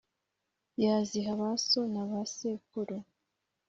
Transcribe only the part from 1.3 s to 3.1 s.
ba so na basekuru